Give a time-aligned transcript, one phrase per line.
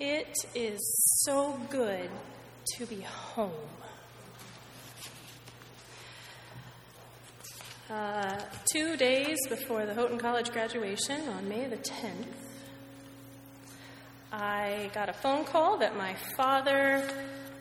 [0.00, 0.78] It is
[1.24, 2.08] so good
[2.76, 3.50] to be home.
[7.90, 8.38] Uh,
[8.72, 12.26] two days before the Houghton College graduation, on May the 10th,
[14.30, 17.02] I got a phone call that my father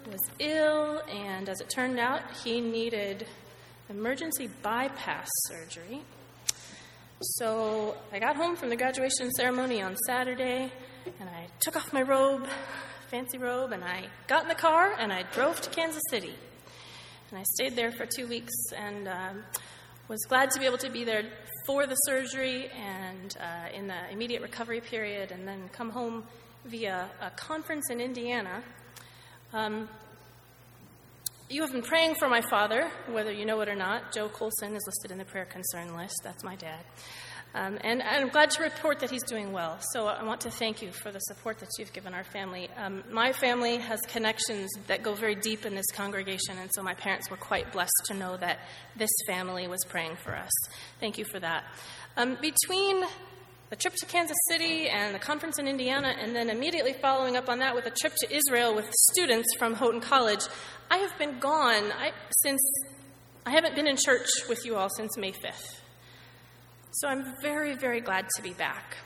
[0.05, 3.25] was ill, and as it turned out, he needed
[3.89, 6.01] emergency bypass surgery.
[7.19, 10.71] So I got home from the graduation ceremony on Saturday,
[11.19, 12.47] and I took off my robe,
[13.09, 16.33] fancy robe, and I got in the car and I drove to Kansas City.
[17.29, 19.43] And I stayed there for two weeks and um,
[20.07, 21.23] was glad to be able to be there
[21.65, 26.23] for the surgery and uh, in the immediate recovery period, and then come home
[26.65, 28.63] via a conference in Indiana.
[29.53, 29.89] Um,
[31.49, 34.13] you have been praying for my father, whether you know it or not.
[34.13, 36.15] Joe Colson is listed in the prayer concern list.
[36.23, 36.83] That's my dad.
[37.57, 39.79] Um, and I'm glad to report that he's doing well.
[39.91, 42.69] So I want to thank you for the support that you've given our family.
[42.77, 46.93] Um, my family has connections that go very deep in this congregation, and so my
[46.93, 48.59] parents were quite blessed to know that
[48.95, 50.51] this family was praying for us.
[50.99, 51.63] Thank you for that.
[52.15, 53.03] Um, between
[53.71, 57.49] the trip to Kansas City and the conference in Indiana, and then immediately following up
[57.49, 60.45] on that with a trip to Israel with students from Houghton College,
[60.91, 62.11] I have been gone I,
[62.43, 62.61] since
[63.47, 65.86] I haven't been in church with you all since May 5th.
[66.91, 68.97] So I'm very, very glad to be back.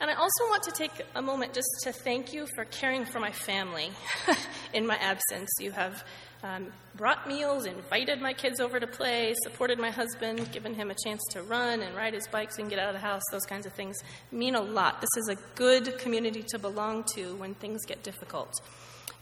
[0.00, 3.20] And I also want to take a moment just to thank you for caring for
[3.20, 3.90] my family
[4.74, 5.48] in my absence.
[5.60, 6.04] You have
[6.42, 10.96] um, brought meals, invited my kids over to play, supported my husband, given him a
[11.04, 13.22] chance to run and ride his bikes and get out of the house.
[13.30, 13.96] Those kinds of things
[14.32, 15.00] mean a lot.
[15.00, 18.52] This is a good community to belong to when things get difficult.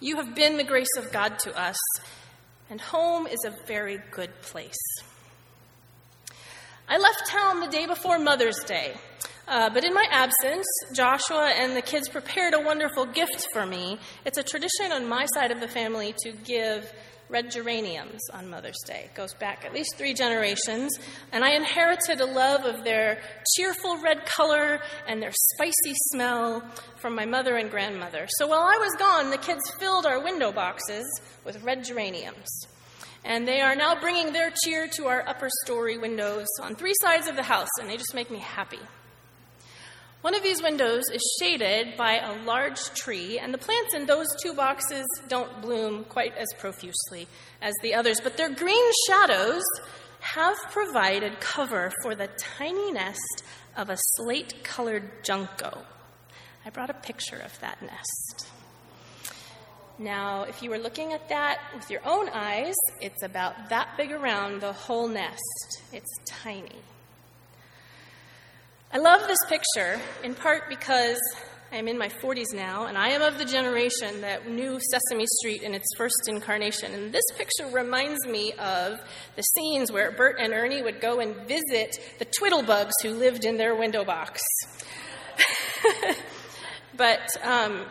[0.00, 1.76] You have been the grace of God to us,
[2.70, 4.78] and home is a very good place.
[6.92, 8.94] I left town the day before Mother's Day.
[9.46, 14.00] Uh, but in my absence, Joshua and the kids prepared a wonderful gift for me.
[14.24, 16.92] It's a tradition on my side of the family to give
[17.28, 19.02] red geraniums on Mother's Day.
[19.04, 20.98] It goes back at least three generations.
[21.30, 23.20] And I inherited a love of their
[23.54, 26.60] cheerful red color and their spicy smell
[26.96, 28.26] from my mother and grandmother.
[28.30, 31.06] So while I was gone, the kids filled our window boxes
[31.44, 32.66] with red geraniums.
[33.24, 37.28] And they are now bringing their cheer to our upper story windows on three sides
[37.28, 38.80] of the house, and they just make me happy.
[40.22, 44.26] One of these windows is shaded by a large tree, and the plants in those
[44.42, 47.26] two boxes don't bloom quite as profusely
[47.62, 49.64] as the others, but their green shadows
[50.20, 53.44] have provided cover for the tiny nest
[53.76, 55.84] of a slate colored junco.
[56.66, 58.50] I brought a picture of that nest.
[60.00, 64.10] Now, if you were looking at that with your own eyes, it's about that big
[64.10, 65.82] around the whole nest.
[65.92, 66.80] It's tiny.
[68.94, 71.20] I love this picture in part because
[71.70, 75.62] I'm in my 40s now, and I am of the generation that knew Sesame Street
[75.62, 76.94] in its first incarnation.
[76.94, 79.00] And this picture reminds me of
[79.36, 83.58] the scenes where Bert and Ernie would go and visit the Twiddlebugs who lived in
[83.58, 84.40] their window box.
[86.96, 87.84] but um,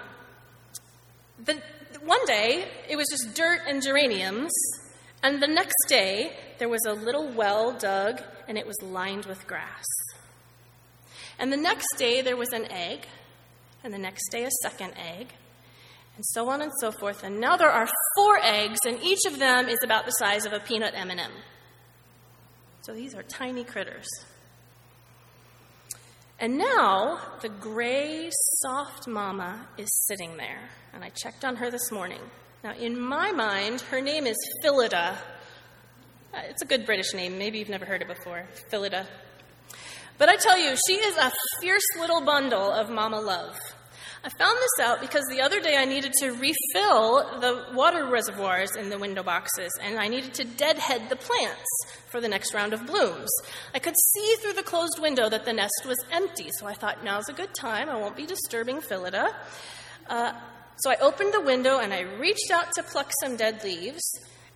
[1.45, 1.61] the,
[2.03, 4.51] one day, it was just dirt and geraniums,
[5.21, 9.45] and the next day, there was a little well dug, and it was lined with
[9.47, 9.85] grass.
[11.37, 13.05] And the next day there was an egg,
[13.83, 15.33] and the next day a second egg,
[16.15, 17.23] and so on and so forth.
[17.23, 20.53] And now there are four eggs, and each of them is about the size of
[20.53, 21.31] a peanut M&M.
[22.81, 24.07] So these are tiny critters.
[26.41, 28.29] And now the gray,
[28.61, 32.21] soft mama is sitting there, and I checked on her this morning.
[32.63, 35.17] Now, in my mind, her name is Phillida.
[36.33, 37.37] Uh, it's a good British name.
[37.37, 38.47] Maybe you've never heard it before.
[38.69, 39.05] Phillida.
[40.17, 41.29] But I tell you, she is a
[41.59, 43.57] fierce little bundle of mama love.
[44.21, 48.75] I found this out because the other day I needed to refill the water reservoirs
[48.75, 51.65] in the window boxes, and I needed to deadhead the plants
[52.09, 53.29] for the next round of blooms.
[53.73, 57.01] I could see through the closed window that the nest was empty, so I thought,
[57.01, 57.89] now's a good time.
[57.89, 59.33] I won't be disturbing Phillida.
[60.07, 60.33] Uh,
[60.79, 64.03] so I opened the window and I reached out to pluck some dead leaves,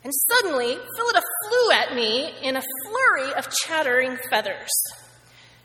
[0.03, 4.71] and suddenly Phillida flew at me in a flurry of chattering feathers.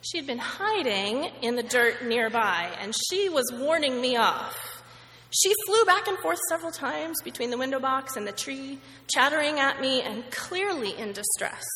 [0.01, 4.83] She had been hiding in the dirt nearby, and she was warning me off.
[5.31, 8.79] She flew back and forth several times between the window box and the tree,
[9.13, 11.67] chattering at me and clearly in distress.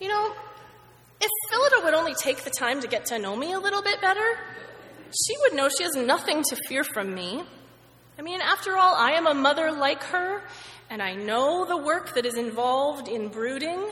[0.00, 0.34] You know,
[1.20, 4.00] if Phillida would only take the time to get to know me a little bit
[4.02, 4.38] better,
[5.10, 7.42] she would know she has nothing to fear from me.
[8.18, 10.42] I mean, after all, I am a mother like her,
[10.90, 13.88] and I know the work that is involved in brooding,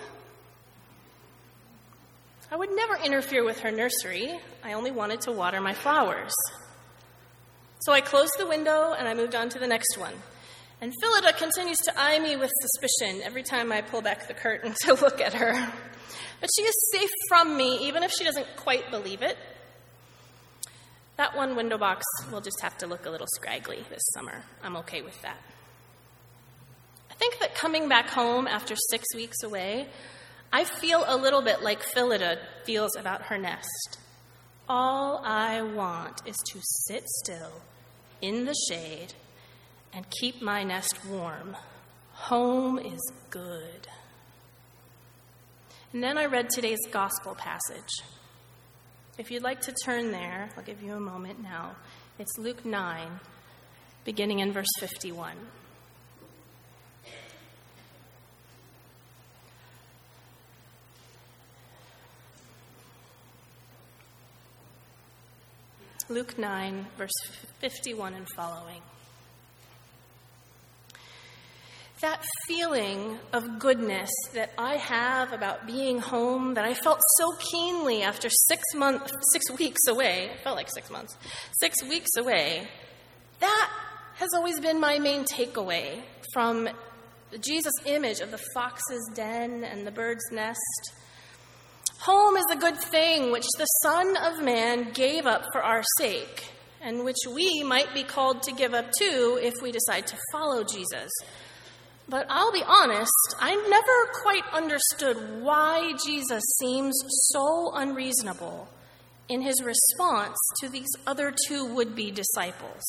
[2.54, 4.38] I would never interfere with her nursery.
[4.62, 6.32] I only wanted to water my flowers.
[7.80, 10.14] So I closed the window and I moved on to the next one.
[10.80, 14.72] And Phillida continues to eye me with suspicion every time I pull back the curtain
[14.82, 15.52] to look at her.
[16.40, 19.36] But she is safe from me, even if she doesn't quite believe it.
[21.16, 24.44] That one window box will just have to look a little scraggly this summer.
[24.62, 25.38] I'm okay with that.
[27.10, 29.88] I think that coming back home after six weeks away,
[30.54, 33.98] I feel a little bit like Phillida feels about her nest.
[34.68, 37.60] All I want is to sit still
[38.22, 39.14] in the shade
[39.92, 41.56] and keep my nest warm.
[42.12, 43.88] Home is good.
[45.92, 48.04] And then I read today's gospel passage.
[49.18, 51.74] If you'd like to turn there, I'll give you a moment now.
[52.20, 53.08] It's Luke 9,
[54.04, 55.34] beginning in verse 51.
[66.08, 67.12] Luke 9, verse
[67.60, 68.82] 51 and following.
[72.04, 78.02] that feeling of goodness that I have about being home that I felt so keenly
[78.02, 81.16] after six months, six weeks away, it felt like six months,
[81.60, 82.68] six weeks away,
[83.40, 83.70] that
[84.16, 86.02] has always been my main takeaway
[86.34, 86.68] from
[87.40, 90.92] Jesus image of the fox's den and the bird's nest.
[92.04, 96.50] Home is a good thing which the Son of Man gave up for our sake,
[96.82, 100.64] and which we might be called to give up too if we decide to follow
[100.64, 101.10] Jesus.
[102.06, 106.94] But I'll be honest, I never quite understood why Jesus seems
[107.32, 108.68] so unreasonable
[109.30, 112.84] in his response to these other two would be disciples.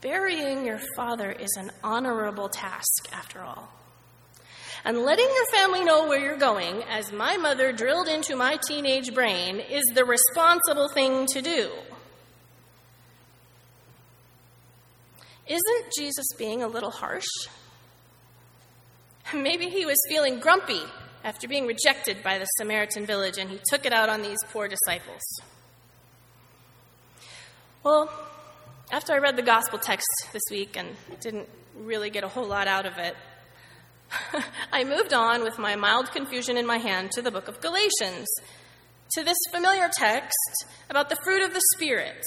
[0.00, 3.68] Burying your father is an honorable task, after all.
[4.86, 9.12] And letting your family know where you're going, as my mother drilled into my teenage
[9.12, 11.72] brain, is the responsible thing to do.
[15.48, 17.26] Isn't Jesus being a little harsh?
[19.34, 20.82] Maybe he was feeling grumpy
[21.24, 24.68] after being rejected by the Samaritan village and he took it out on these poor
[24.68, 25.22] disciples.
[27.82, 28.08] Well,
[28.92, 30.90] after I read the gospel text this week and
[31.20, 33.16] didn't really get a whole lot out of it,
[34.72, 38.26] I moved on with my mild confusion in my hand to the book of Galatians,
[39.14, 42.24] to this familiar text about the fruit of the Spirit.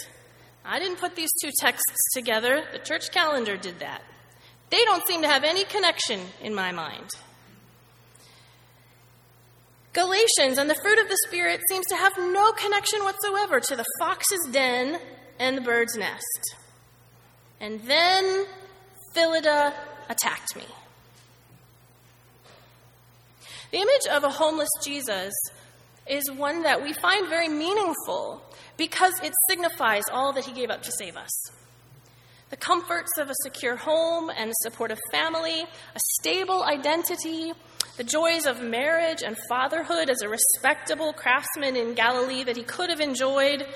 [0.66, 4.02] I didn't put these two texts together, the church calendar did that.
[4.70, 7.10] They don't seem to have any connection in my mind.
[9.94, 13.86] Galatians and the fruit of the Spirit seems to have no connection whatsoever to the
[14.00, 15.00] fox's den
[15.40, 16.56] and the bird's nest.
[17.60, 18.46] And then
[19.16, 19.74] Phillida
[20.08, 20.66] attacked me.
[23.72, 25.34] The image of a homeless Jesus
[26.08, 28.42] is one that we find very meaningful
[28.78, 31.52] because it signifies all that he gave up to save us
[32.50, 37.54] the comforts of a secure home and supportive family, a stable identity,
[37.98, 42.90] the joys of marriage and fatherhood as a respectable craftsman in Galilee that he could
[42.90, 43.68] have enjoyed.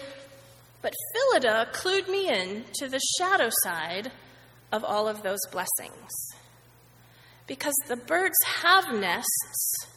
[0.81, 4.11] But Phillida clued me in to the shadow side
[4.71, 6.32] of all of those blessings.
[7.45, 9.87] Because the birds have nests,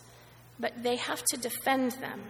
[0.59, 2.23] but they have to defend them.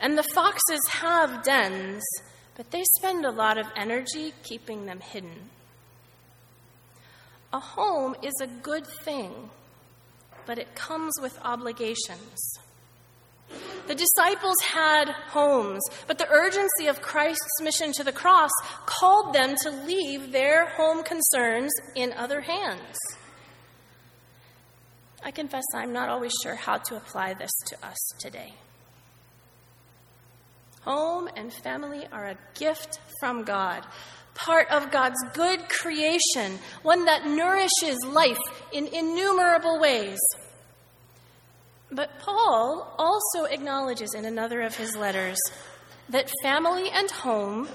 [0.00, 2.02] And the foxes have dens,
[2.56, 5.50] but they spend a lot of energy keeping them hidden.
[7.52, 9.50] A home is a good thing,
[10.46, 12.58] but it comes with obligations.
[13.86, 18.50] The disciples had homes, but the urgency of Christ's mission to the cross
[18.86, 22.96] called them to leave their home concerns in other hands.
[25.24, 28.54] I confess I'm not always sure how to apply this to us today.
[30.82, 33.84] Home and family are a gift from God,
[34.34, 38.38] part of God's good creation, one that nourishes life
[38.72, 40.18] in innumerable ways.
[41.90, 45.38] But Paul also acknowledges in another of his letters
[46.08, 47.68] that family and home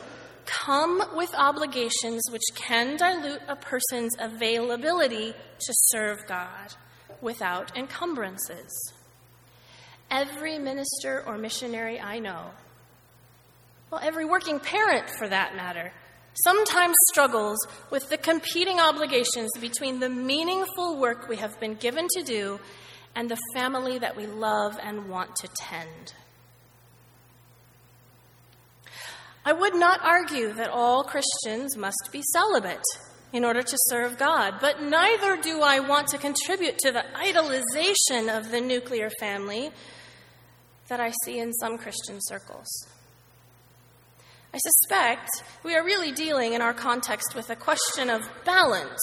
[0.45, 6.75] come with obligations which can dilute a person's availability to serve God
[7.21, 8.93] without encumbrances.
[10.11, 12.51] Every minister or missionary I know
[13.91, 15.93] well, every working parent for that matter,
[16.43, 17.57] sometimes struggles
[17.91, 22.59] with the competing obligations between the meaningful work we have been given to do
[23.15, 26.13] and the family that we love and want to tend.
[29.45, 32.83] I would not argue that all Christians must be celibate
[33.31, 38.35] in order to serve God, but neither do I want to contribute to the idolization
[38.35, 39.71] of the nuclear family
[40.87, 42.67] that I see in some Christian circles.
[44.53, 45.29] I suspect
[45.63, 49.01] we are really dealing in our context with a question of balance,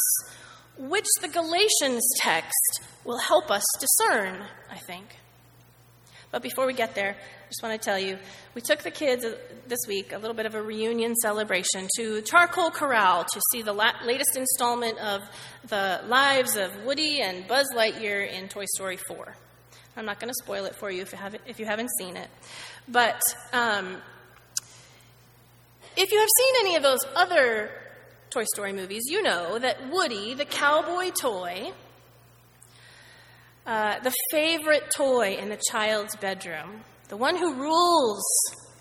[0.79, 5.05] which the Galatians text will help us discern, I think.
[6.31, 8.19] But before we get there, I just want to tell you
[8.55, 9.25] we took the kids
[9.69, 13.75] this week, a little bit of a reunion celebration, to Charcoal Corral to see the
[13.75, 15.21] la- latest installment of
[15.69, 19.37] the lives of Woody and Buzz Lightyear in Toy Story 4.
[19.95, 22.17] I'm not going to spoil it for you if you haven't, if you haven't seen
[22.17, 22.29] it.
[22.89, 23.21] But
[23.53, 23.97] um,
[25.99, 27.71] if you have seen any of those other
[28.33, 31.73] Toy Story movies, you know that Woody, the cowboy toy,
[33.67, 38.25] uh, the favorite toy in the child's bedroom, the one who rules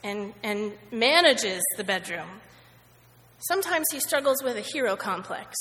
[0.06, 2.28] and, and manages the bedroom,
[3.40, 5.58] sometimes he struggles with a hero complex.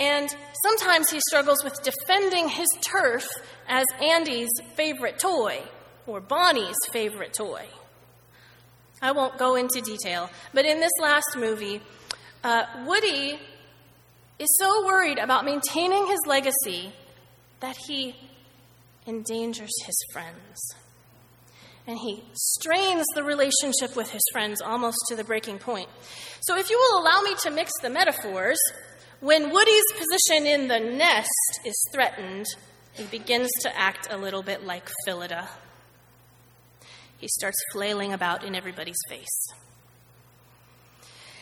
[0.00, 0.28] And
[0.64, 3.28] sometimes he struggles with defending his turf
[3.68, 5.62] as Andy's favorite toy
[6.08, 7.66] or Bonnie's favorite toy.
[9.00, 11.80] I won't go into detail, but in this last movie,
[12.42, 13.38] uh, Woody
[14.38, 16.92] is so worried about maintaining his legacy
[17.60, 18.16] that he
[19.06, 20.74] endangers his friends.
[21.86, 25.88] And he strains the relationship with his friends almost to the breaking point.
[26.40, 28.58] So, if you will allow me to mix the metaphors,
[29.20, 32.46] when Woody's position in the nest is threatened,
[32.92, 35.48] he begins to act a little bit like Phillida.
[37.18, 39.52] He starts flailing about in everybody's face.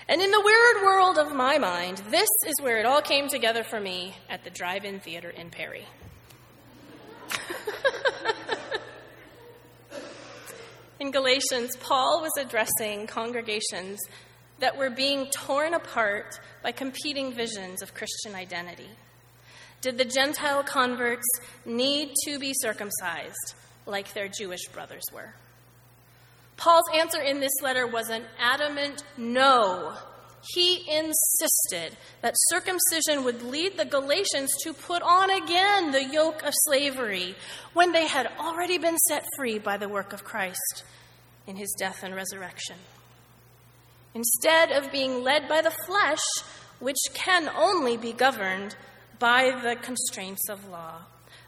[0.09, 3.64] And in the weird world of my mind, this is where it all came together
[3.64, 5.85] for me at the drive in theater in Perry.
[11.00, 13.99] in Galatians, Paul was addressing congregations
[14.61, 18.90] that were being torn apart by competing visions of Christian identity.
[19.80, 21.26] Did the Gentile converts
[21.64, 23.54] need to be circumcised
[23.87, 25.35] like their Jewish brothers were?
[26.56, 29.94] Paul's answer in this letter was an adamant no.
[30.54, 36.54] He insisted that circumcision would lead the Galatians to put on again the yoke of
[36.54, 37.34] slavery
[37.72, 40.84] when they had already been set free by the work of Christ
[41.46, 42.76] in his death and resurrection.
[44.14, 46.22] Instead of being led by the flesh,
[46.78, 48.76] which can only be governed
[49.18, 51.02] by the constraints of law,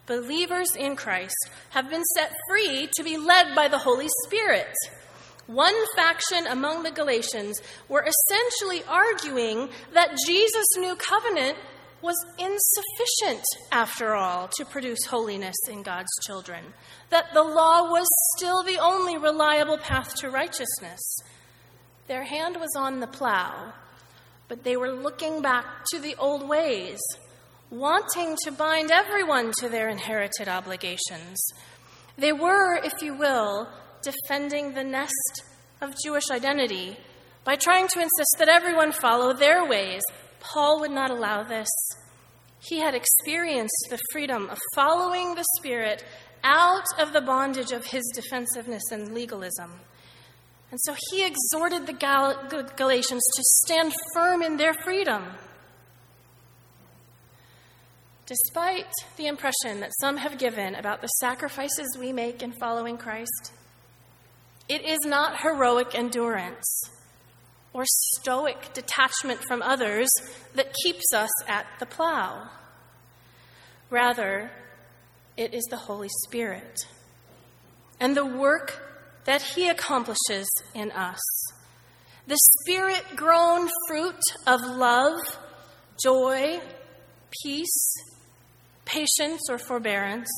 [0.07, 4.75] believers in Christ have been set free to be led by the Holy Spirit
[5.49, 11.57] one faction among the Galatians were essentially arguing that Jesus' new covenant
[12.03, 16.63] was insufficient, after all, to produce holiness in God's children,
[17.09, 21.01] that the law was still the only reliable path to righteousness.
[22.07, 23.73] Their hand was on the plow,
[24.49, 27.01] but they were looking back to the old ways,
[27.71, 31.39] wanting to bind everyone to their inherited obligations.
[32.19, 33.69] They were, if you will,
[34.03, 35.43] defending the nest
[35.81, 36.97] of Jewish identity
[37.45, 40.03] by trying to insist that everyone follow their ways.
[40.41, 41.69] Paul would not allow this.
[42.61, 46.05] He had experienced the freedom of following the Spirit
[46.45, 49.81] out of the bondage of his defensiveness and legalism.
[50.71, 55.25] And so he exhorted the Gal- Galatians to stand firm in their freedom.
[58.27, 63.53] Despite the impression that some have given about the sacrifices we make in following Christ,
[64.69, 66.91] it is not heroic endurance
[67.73, 70.09] or stoic detachment from others
[70.55, 72.49] that keeps us at the plow.
[73.91, 74.51] Rather,
[75.37, 76.81] it is the Holy Spirit
[78.01, 78.83] and the work
[79.25, 81.21] that He accomplishes in us.
[82.27, 85.17] The Spirit grown fruit of love,
[86.03, 86.61] joy,
[87.43, 87.95] peace,
[88.85, 90.29] patience or forbearance,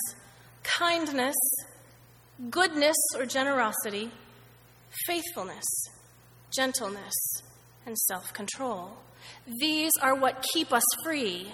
[0.62, 1.36] kindness,
[2.48, 4.10] goodness or generosity,
[5.06, 5.64] faithfulness,
[6.54, 7.42] gentleness,
[7.86, 8.98] and self control.
[9.60, 11.52] These are what keep us free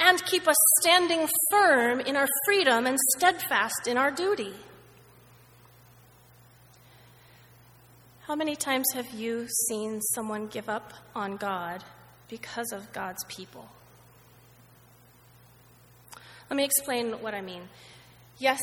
[0.00, 4.54] and keep us standing firm in our freedom and steadfast in our duty.
[8.22, 11.84] How many times have you seen someone give up on God
[12.28, 13.68] because of God's people?
[16.48, 17.62] Let me explain what I mean.
[18.42, 18.60] Yes,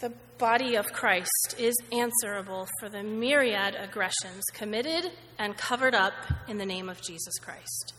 [0.00, 6.14] the body of Christ is answerable for the myriad aggressions committed and covered up
[6.48, 7.94] in the name of Jesus Christ.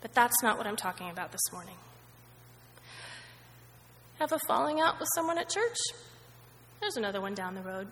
[0.00, 1.74] But that's not what I'm talking about this morning.
[4.18, 5.76] Have a falling out with someone at church?
[6.80, 7.88] There's another one down the road.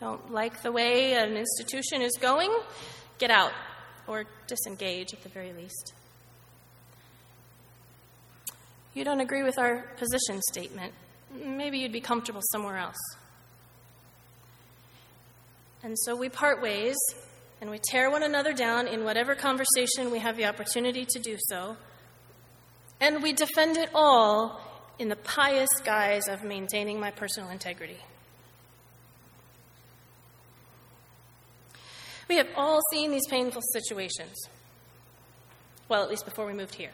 [0.00, 2.50] Don't like the way an institution is going?
[3.18, 3.52] Get out
[4.08, 5.92] or disengage at the very least.
[8.94, 10.92] You don't agree with our position statement.
[11.32, 12.98] Maybe you'd be comfortable somewhere else.
[15.82, 16.96] And so we part ways
[17.60, 21.36] and we tear one another down in whatever conversation we have the opportunity to do
[21.38, 21.76] so.
[23.00, 24.60] And we defend it all
[24.98, 27.96] in the pious guise of maintaining my personal integrity.
[32.28, 34.48] We have all seen these painful situations.
[35.88, 36.92] Well, at least before we moved here.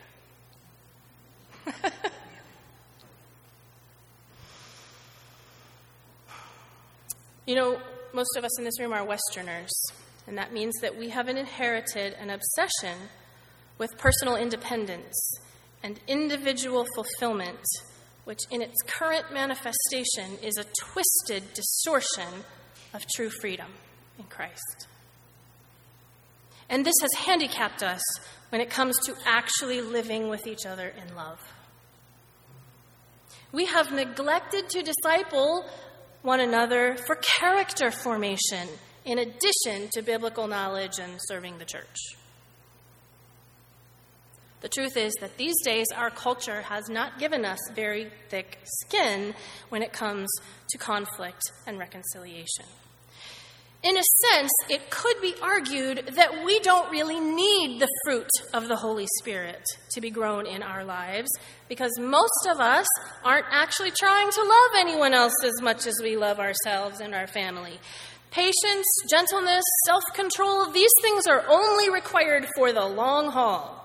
[7.46, 7.80] you know,
[8.12, 9.72] most of us in this room are Westerners,
[10.26, 12.98] and that means that we have inherited an obsession
[13.78, 15.38] with personal independence
[15.82, 17.64] and individual fulfillment,
[18.24, 22.44] which in its current manifestation is a twisted distortion
[22.94, 23.68] of true freedom
[24.18, 24.88] in Christ.
[26.68, 28.02] And this has handicapped us
[28.48, 31.38] when it comes to actually living with each other in love.
[33.56, 35.64] We have neglected to disciple
[36.20, 38.68] one another for character formation
[39.06, 41.96] in addition to biblical knowledge and serving the church.
[44.60, 49.34] The truth is that these days our culture has not given us very thick skin
[49.70, 50.28] when it comes
[50.68, 52.66] to conflict and reconciliation.
[53.82, 54.02] In a
[54.32, 59.06] sense, it could be argued that we don't really need the fruit of the Holy
[59.18, 61.28] Spirit to be grown in our lives
[61.68, 62.86] because most of us
[63.22, 67.26] aren't actually trying to love anyone else as much as we love ourselves and our
[67.26, 67.78] family.
[68.30, 73.82] Patience, gentleness, self control, these things are only required for the long haul.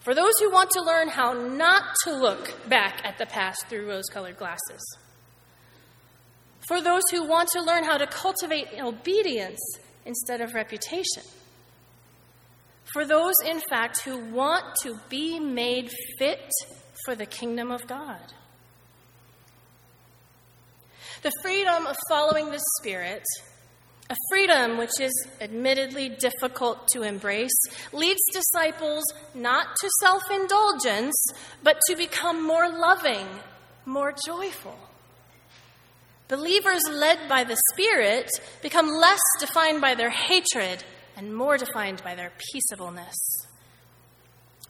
[0.00, 3.88] For those who want to learn how not to look back at the past through
[3.88, 4.82] rose colored glasses
[6.68, 9.60] for those who want to learn how to cultivate obedience
[10.04, 11.22] instead of reputation,
[12.92, 16.50] for those, in fact, who want to be made fit
[17.04, 18.20] for the kingdom of God.
[21.22, 23.22] The freedom of following the Spirit,
[24.10, 27.56] a freedom which is admittedly difficult to embrace,
[27.92, 31.14] leads disciples not to self indulgence,
[31.62, 33.26] but to become more loving,
[33.86, 34.76] more joyful.
[36.28, 38.30] Believers led by the Spirit
[38.62, 40.84] become less defined by their hatred
[41.16, 43.16] and more defined by their peaceableness.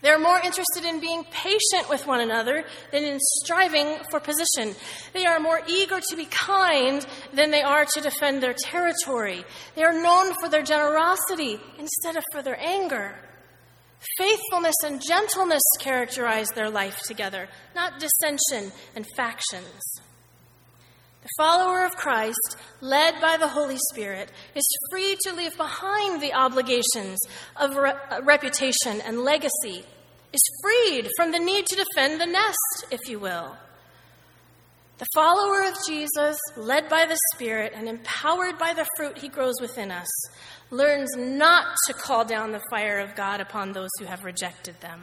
[0.03, 4.75] They're more interested in being patient with one another than in striving for position.
[5.13, 9.45] They are more eager to be kind than they are to defend their territory.
[9.77, 13.15] They are known for their generosity instead of for their anger.
[14.19, 20.03] Faithfulness and gentleness characterize their life together, not dissension and factions.
[21.23, 26.33] The follower of Christ, led by the Holy Spirit, is free to leave behind the
[26.33, 27.19] obligations
[27.57, 29.85] of re- uh, reputation and legacy,
[30.33, 33.57] is freed from the need to defend the nest, if you will.
[34.99, 39.61] The follower of Jesus, led by the Spirit and empowered by the fruit he grows
[39.61, 40.09] within us,
[40.71, 45.03] learns not to call down the fire of God upon those who have rejected them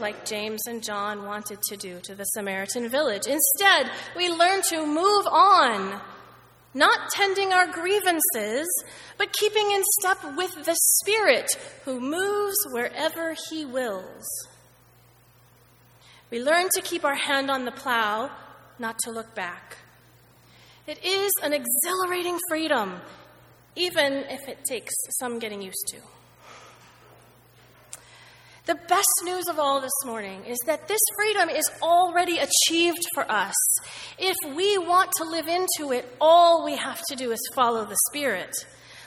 [0.00, 3.26] like James and John wanted to do to the Samaritan village.
[3.26, 6.00] Instead, we learn to move on,
[6.74, 8.66] not tending our grievances,
[9.18, 11.46] but keeping in step with the Spirit
[11.84, 14.26] who moves wherever He wills.
[16.30, 18.30] We learn to keep our hand on the plow,
[18.78, 19.76] not to look back.
[20.86, 23.00] It is an exhilarating freedom,
[23.76, 25.98] even if it takes some getting used to.
[28.64, 33.28] The best news of all this morning is that this freedom is already achieved for
[33.28, 33.54] us.
[34.20, 37.98] If we want to live into it, all we have to do is follow the
[38.10, 38.54] Spirit.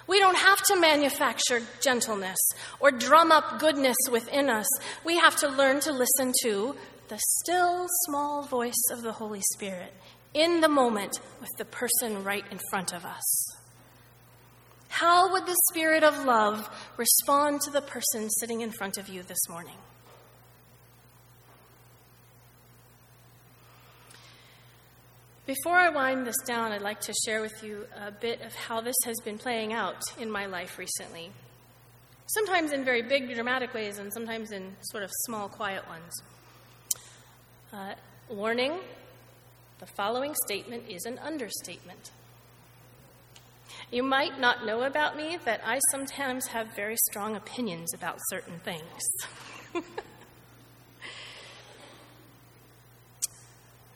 [0.07, 2.37] We don't have to manufacture gentleness
[2.81, 4.67] or drum up goodness within us.
[5.05, 6.75] We have to learn to listen to
[7.07, 9.93] the still small voice of the Holy Spirit
[10.33, 13.55] in the moment with the person right in front of us.
[14.95, 19.23] How would the Spirit of love respond to the person sitting in front of you
[19.23, 19.75] this morning?
[25.45, 28.79] Before I wind this down, I'd like to share with you a bit of how
[28.79, 31.29] this has been playing out in my life recently.
[32.27, 36.23] Sometimes in very big, dramatic ways, and sometimes in sort of small, quiet ones.
[37.73, 37.95] Uh,
[38.29, 38.79] warning
[39.79, 42.11] the following statement is an understatement.
[43.91, 48.59] You might not know about me that I sometimes have very strong opinions about certain
[48.59, 48.81] things.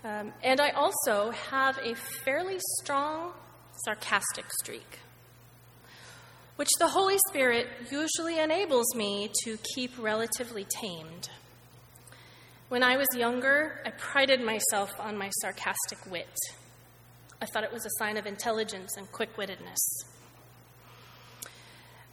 [0.04, 3.32] um, and I also have a fairly strong
[3.84, 5.00] sarcastic streak,
[6.56, 11.30] which the Holy Spirit usually enables me to keep relatively tamed.
[12.68, 16.30] When I was younger, I prided myself on my sarcastic wit.
[17.42, 19.78] I thought it was a sign of intelligence and quick wittedness.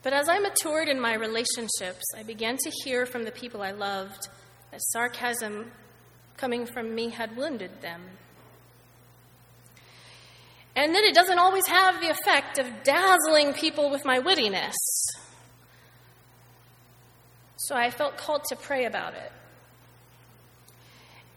[0.03, 3.73] But as I matured in my relationships, I began to hear from the people I
[3.73, 4.29] loved
[4.71, 5.73] that sarcasm
[6.37, 8.03] coming from me had wounded them.
[10.77, 14.75] And that it doesn't always have the effect of dazzling people with my wittiness.
[17.57, 19.33] So I felt called to pray about it.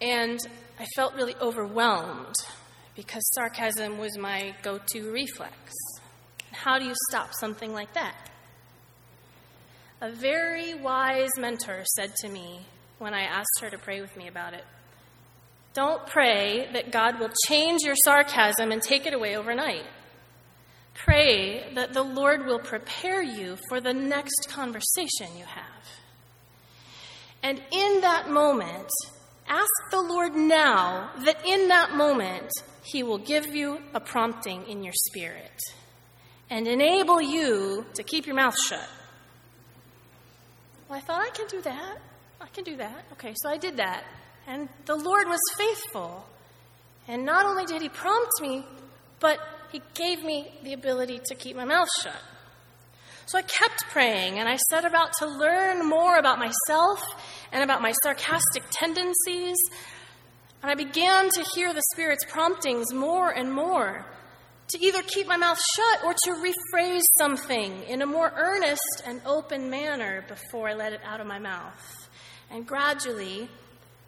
[0.02, 0.40] And
[0.80, 2.36] I felt really overwhelmed
[3.00, 5.56] because sarcasm was my go to reflex.
[6.52, 8.14] How do you stop something like that?
[10.02, 12.60] A very wise mentor said to me
[12.98, 14.66] when I asked her to pray with me about it
[15.74, 19.86] Don't pray that God will change your sarcasm and take it away overnight.
[20.94, 25.86] Pray that the Lord will prepare you for the next conversation you have.
[27.42, 28.90] And in that moment,
[29.50, 32.50] ask the Lord now that in that moment,
[32.84, 35.60] He will give you a prompting in your spirit
[36.50, 38.88] and enable you to keep your mouth shut.
[40.88, 41.98] Well, I thought I can do that.
[42.42, 43.06] I can do that.
[43.14, 44.04] Okay, so I did that.
[44.48, 46.26] And the Lord was faithful.
[47.08, 48.66] And not only did He prompt me,
[49.20, 49.40] but
[49.72, 52.22] He gave me the ability to keep my mouth shut.
[53.30, 57.00] So I kept praying and I set about to learn more about myself
[57.52, 59.56] and about my sarcastic tendencies.
[60.64, 64.04] And I began to hear the Spirit's promptings more and more
[64.70, 69.22] to either keep my mouth shut or to rephrase something in a more earnest and
[69.28, 72.10] open manner before I let it out of my mouth.
[72.50, 73.48] And gradually,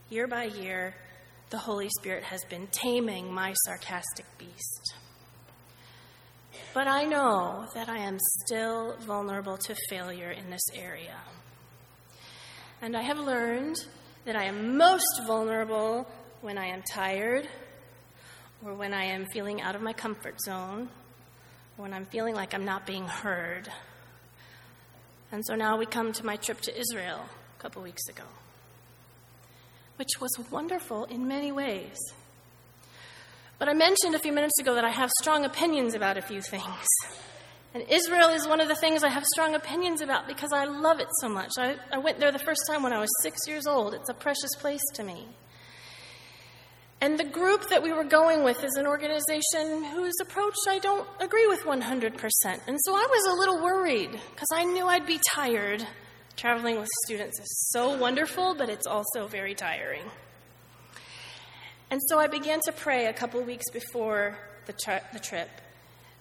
[0.09, 0.95] year by year,
[1.51, 4.95] the Holy Spirit has been taming my sarcastic beast.
[6.73, 11.17] But I know that I am still vulnerable to failure in this area.
[12.81, 13.75] And I have learned
[14.23, 16.07] that I am most vulnerable
[16.39, 17.47] when I am tired,
[18.63, 20.89] or when I am feeling out of my comfort zone,
[21.77, 23.67] or when I'm feeling like I'm not being heard.
[25.33, 27.25] And so now we come to my trip to Israel
[27.59, 28.23] a couple weeks ago,
[29.97, 31.97] which was wonderful in many ways.
[33.61, 36.41] But I mentioned a few minutes ago that I have strong opinions about a few
[36.41, 36.87] things.
[37.75, 40.99] And Israel is one of the things I have strong opinions about because I love
[40.99, 41.51] it so much.
[41.59, 43.93] I, I went there the first time when I was six years old.
[43.93, 45.27] It's a precious place to me.
[47.01, 51.07] And the group that we were going with is an organization whose approach I don't
[51.19, 52.17] agree with 100%.
[52.65, 55.85] And so I was a little worried because I knew I'd be tired.
[56.35, 60.09] Traveling with students is so wonderful, but it's also very tiring.
[61.91, 65.49] And so I began to pray a couple weeks before the, tri- the trip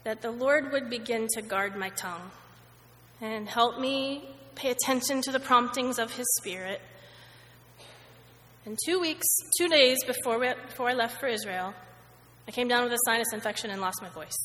[0.03, 2.33] that the Lord would begin to guard my tongue
[3.21, 4.25] and help me
[4.57, 6.81] pay attention to the promptings of His Spirit.
[8.67, 9.25] And two weeks,
[9.59, 11.73] two days before, we, before I left for Israel,
[12.49, 14.37] I came down with a sinus infection and lost my voice.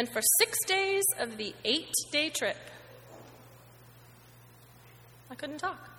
[0.00, 2.56] And for six days of the eight day trip,
[5.30, 5.90] I couldn't talk.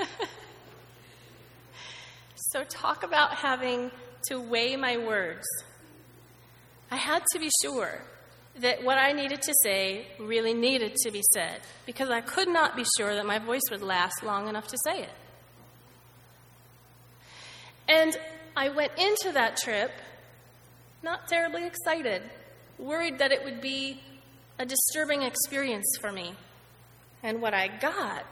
[2.34, 3.92] so, talk about having
[4.30, 5.46] to weigh my words.
[6.90, 8.02] I had to be sure
[8.58, 12.74] that what I needed to say really needed to be said because I could not
[12.74, 15.14] be sure that my voice would last long enough to say it.
[17.86, 18.18] And
[18.56, 19.92] I went into that trip
[21.06, 22.20] not terribly excited,
[22.78, 24.02] worried that it would be
[24.58, 26.34] a disturbing experience for me.
[27.22, 28.26] And what I got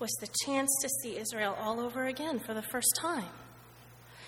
[0.00, 3.30] was the chance to see Israel all over again for the first time.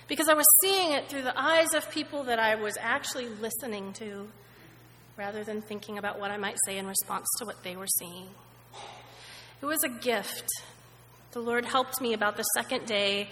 [0.07, 3.93] Because I was seeing it through the eyes of people that I was actually listening
[3.95, 4.29] to
[5.17, 8.29] rather than thinking about what I might say in response to what they were seeing.
[9.61, 10.49] It was a gift.
[11.33, 13.31] The Lord helped me about the second day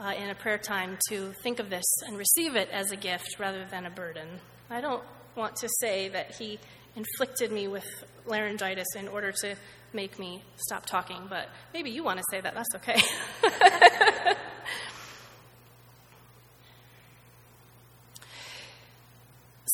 [0.00, 3.38] uh, in a prayer time to think of this and receive it as a gift
[3.38, 4.28] rather than a burden.
[4.70, 5.02] I don't
[5.34, 6.58] want to say that He
[6.94, 7.86] inflicted me with
[8.26, 9.56] laryngitis in order to
[9.92, 12.54] make me stop talking, but maybe you want to say that.
[12.54, 13.00] That's okay.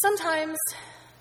[0.03, 0.59] sometimes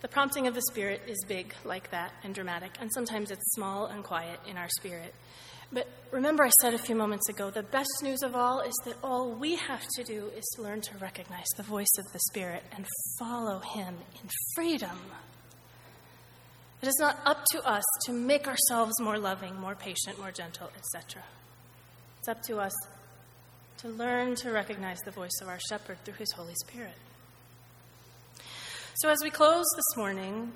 [0.02, 3.86] the prompting of the Spirit is big like that and dramatic, and sometimes it's small
[3.86, 5.14] and quiet in our spirit.
[5.74, 8.96] But remember, I said a few moments ago the best news of all is that
[9.04, 12.86] all we have to do is learn to recognize the voice of the Spirit and
[13.18, 15.00] follow Him in freedom.
[16.82, 20.70] It is not up to us to make ourselves more loving, more patient, more gentle,
[20.76, 21.24] etc.
[22.20, 22.74] It's up to us
[23.78, 26.96] to learn to recognize the voice of our shepherd through his Holy Spirit.
[28.96, 30.52] So, as we close this morning,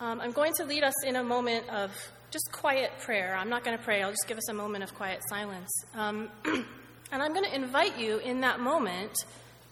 [0.00, 1.90] Um, I'm going to lead us in a moment of
[2.30, 3.36] just quiet prayer.
[3.36, 5.70] I'm not going to pray, I'll just give us a moment of quiet silence.
[5.94, 9.12] Um, and I'm going to invite you in that moment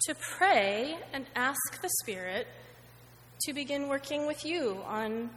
[0.07, 2.47] to pray and ask the Spirit
[3.43, 5.31] to begin working with you on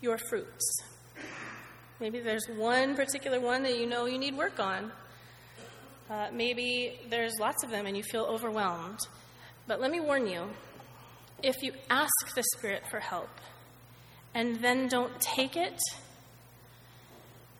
[0.00, 0.82] your fruits.
[2.00, 4.90] Maybe there's one particular one that you know you need work on.
[6.08, 9.00] Uh, maybe there's lots of them and you feel overwhelmed.
[9.66, 10.48] But let me warn you
[11.42, 13.28] if you ask the Spirit for help
[14.34, 15.78] and then don't take it,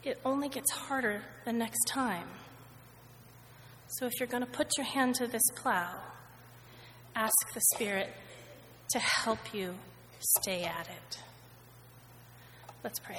[0.03, 2.29] it only gets harder the next time.
[3.89, 5.97] So if you're going to put your hand to this plow,
[7.15, 8.09] ask the Spirit
[8.91, 9.75] to help you
[10.21, 11.19] stay at it.
[12.83, 13.19] Let's pray.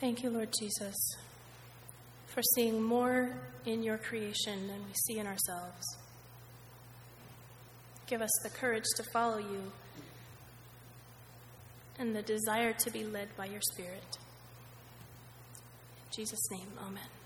[0.00, 0.94] Thank you, Lord Jesus,
[2.28, 3.34] for seeing more
[3.66, 5.84] in your creation than we see in ourselves.
[8.06, 9.72] Give us the courage to follow you
[11.98, 14.18] and the desire to be led by your Spirit.
[15.98, 17.17] In Jesus' name, amen.